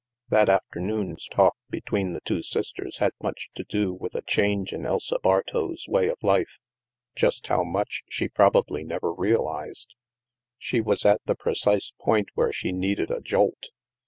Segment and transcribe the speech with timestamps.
[0.29, 4.83] That afternoon's talk between the two sisters had much to do with a change in
[4.83, 6.57] Elsa Bartow's way of life;
[7.15, 9.93] just how much, she herself probably never realized.
[10.57, 13.65] She was at the precise point where she needed a jolt.